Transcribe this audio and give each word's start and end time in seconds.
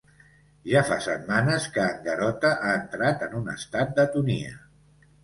Ja 0.69 0.79
fa 0.85 0.95
setmanes 1.07 1.67
que 1.75 1.83
en 1.95 1.99
Garota 2.07 2.51
ha 2.63 2.71
entrat 2.79 3.27
en 3.27 3.37
un 3.41 3.53
estat 3.55 3.93
d'atonia. 4.01 4.57